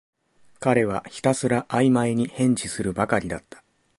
[0.59, 3.63] 彼はひたすらあいまいに返事するばかりだった